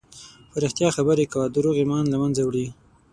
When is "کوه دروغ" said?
1.31-1.75